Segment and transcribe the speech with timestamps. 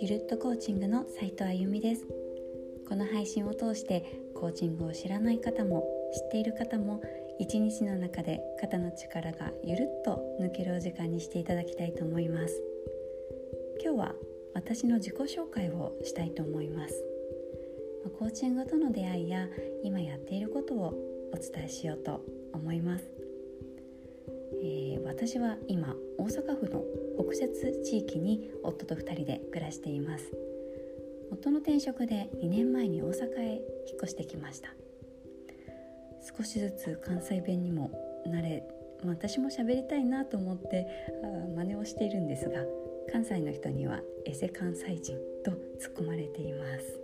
[0.00, 2.04] ゆるっとコーチングの斉藤あゆみです。
[2.88, 7.00] この配信を通してコーチングを知らない方も知っている方も
[7.38, 12.60] 一日の中で肩の力がゆるっと抜けるお時間にしていただきたいと思います。
[13.84, 14.14] 今日は
[14.54, 17.04] 私の自己紹介をしたいと思います。
[18.18, 19.48] コーチングとの出会いや
[19.84, 20.94] 今やっていることを
[21.32, 23.25] お伝えしようと思います、
[24.62, 26.82] えー、私は今大阪府の
[27.18, 30.32] 北摂地域に夫と2人で暮らしています。
[31.30, 33.54] 夫の転職で2年前に大阪へ
[33.88, 34.70] 引っ越してきました。
[36.36, 37.90] 少しずつ関西弁にも
[38.26, 38.62] 慣れ
[39.04, 40.86] 私も喋りたいなと思って
[41.54, 42.64] 真似をしているんですが
[43.12, 47.00] 関西の人にはエセ関西人と突っ込まれています。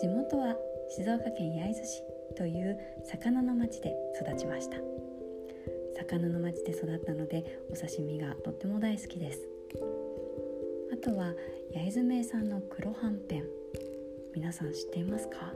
[0.00, 0.56] 地元は
[0.88, 2.02] 静岡県焼津市
[2.36, 5.03] という魚の町で育ちました。
[5.96, 9.48] 魚の町で育ったのでお刺身がとっても大好きです。
[10.92, 11.32] あとは
[11.72, 13.44] 焼津名産の黒はんぺん。
[14.34, 15.52] 皆さん知っていますか、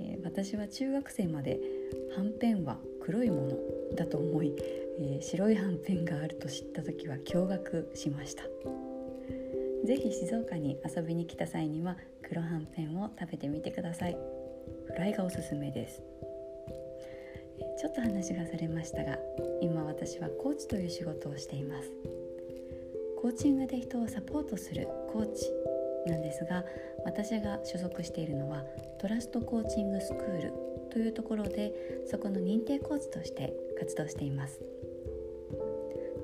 [0.00, 1.60] えー、私は中学生まで
[2.16, 3.56] はんぺんは黒いもの
[3.94, 4.52] だと思い、
[4.98, 8.42] えー、白いはんぺんがあると知った時は驚愕しました。
[9.86, 14.16] ぜひ静岡に遊びに来た際には黒はんぺんを食べてみてください。
[14.86, 16.02] フライがおすすめです。
[17.76, 19.18] ちょっと話がされましたが
[19.60, 21.90] 今私はコーチという仕事をしています。
[23.20, 25.50] コーチングで人をサポートするコーチ
[26.06, 26.64] なんですが
[27.04, 28.64] 私が所属しているのは
[29.00, 30.52] トラストコーチングスクール
[30.90, 31.72] というところで
[32.06, 34.60] そこの認定コーチとして活動しています。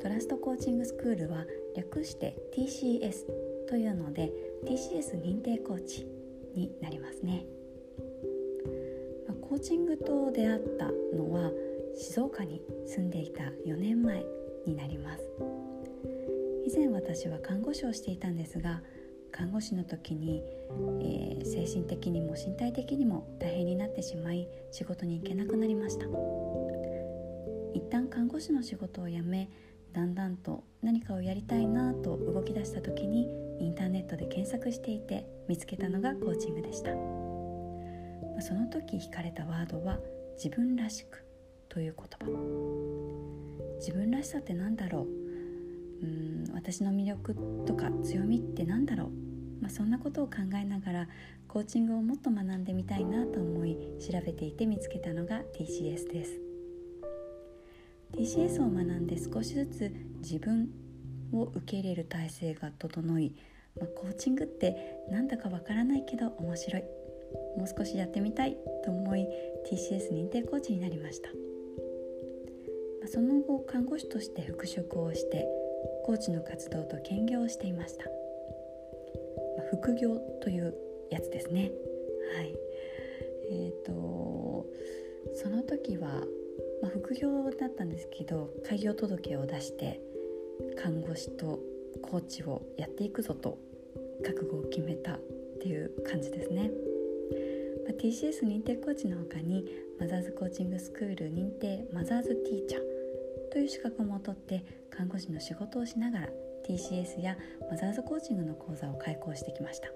[0.01, 1.45] トラストコーチングスクールは
[1.77, 3.27] 略して TCS
[3.69, 4.33] というので
[4.65, 6.07] TCS 認定コーチ
[6.55, 11.51] になりますね、ーチングと出会ったのは
[11.95, 14.25] 静岡に住んでいた4年前
[14.67, 15.23] になります。
[16.67, 18.81] 以前私は看護師をしていたんですが
[19.31, 20.43] 看護師の時に、
[21.03, 26.07] えー、精神的にも身体的にも大変になってしまい仕事に行けなくなりました。
[27.75, 29.51] 一旦看護師の仕事を辞め
[29.93, 37.30] だんだんと何かをやりたいなと動き出した時にインターネットで検索していて見つけたのがコーチングでした。
[38.41, 39.99] その時惹かれたワードは
[40.43, 41.25] 自分らしく
[41.69, 43.77] という言葉。
[43.79, 46.05] 自分らしさって何だろう？
[46.05, 47.37] うん私の魅力
[47.67, 49.11] とか強みって何だろう、
[49.61, 51.09] まあ、そんなことを考えながら
[51.47, 56.41] コーチングをもっと学んでみたいなと思い調べていて見つけたのが TCS です。
[58.13, 60.71] TCS を学んで少しずつ自分
[61.33, 63.35] を受け入れる体制が整い、
[63.79, 66.83] まあ、コーチングってなんだかわからないけど面白い。
[67.57, 69.27] もう少しやってみたいと思い
[69.71, 71.31] TCS 認定コーチになりました、
[73.09, 75.47] その後看護師として復職をして
[76.05, 78.05] コーチの活動と兼業をしていました、
[79.71, 80.75] 副業という
[81.11, 81.71] やつですね。
[82.37, 82.55] はい。
[83.51, 84.67] えーと
[85.35, 86.25] その時は
[86.83, 90.01] まあ、副業だったんですけど開業届を出して
[90.77, 91.61] 看護師と
[92.03, 93.59] コーチをやっていくぞと
[94.25, 95.21] 覚悟を決めたっ
[95.61, 96.71] ていう感じですね、
[97.91, 99.65] ま、TCS 認定コーチの他に
[99.99, 102.83] マザーズコーチングスクール認定マザーズティーチャー
[103.51, 106.29] という資格も取って看護師の仕事をしながら
[106.69, 107.37] TCS や
[107.69, 109.89] マザーズコーチングの講座を開講してきました。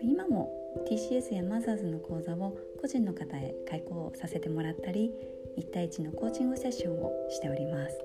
[0.00, 0.50] 今も
[0.90, 5.10] TCS やマザーズの講座を個人の方へ開講させてもらったり
[5.58, 7.98] 1対1のコーチングセッションをしております。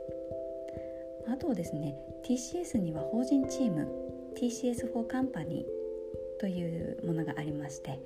[1.29, 1.95] あとですね
[2.28, 3.88] TCS には法人チーム
[4.35, 5.63] TCS for Company
[6.41, 8.00] というものがありまして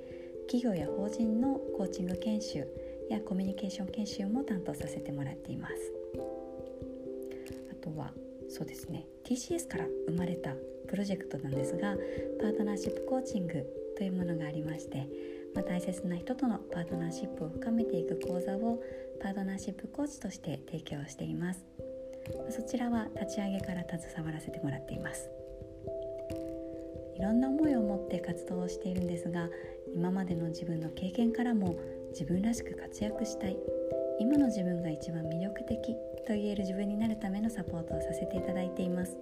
[0.46, 2.66] 企業や法人のコーチング研修
[3.10, 5.74] やコミュニケーション研修も担当させてもらっています。
[7.70, 8.12] あとは
[8.48, 9.06] そうですね。
[9.24, 10.54] TCS から生まれた
[10.88, 11.96] プロジェクトなんですが
[12.40, 15.08] パートナーシップコーチングというものがありまして、
[15.54, 18.80] まあ、大切な人とのパートナーシップを深めていく講座を
[19.20, 21.64] パートナーシップコーチとして提供しています。
[22.50, 25.28] そちらは立ち上げから携わらせてもらっています。
[27.16, 29.48] いろんな思いを持って活動をしているんですが
[29.94, 31.76] 今までの自分の経験からも
[32.10, 33.56] 自分らしく活躍したい。
[34.18, 35.94] 今の自分が一番魅力的
[36.26, 39.16] と言える自分になるためのサポートをさせていただいています、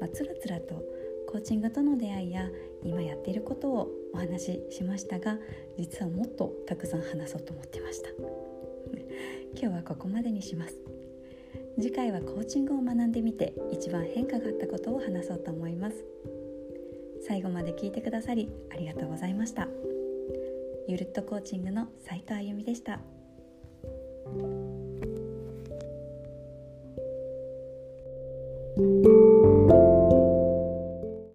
[0.00, 0.82] まあ、つらつらと
[1.28, 2.50] コーチングとの出会いや
[2.82, 5.38] 今やっていることをお話ししましたが
[5.78, 8.10] 実はもっとたくさん話そうと思ってました。
[9.54, 10.76] 今日はここまでにします。
[11.76, 16.04] 次回はコーチングを学んでみて一番変化があったことを話そうと思います。
[17.32, 19.66] 最後まで聞いてくださりありがとうございました
[20.86, 23.00] ゆるっとコーチングの斉藤あゆみでした。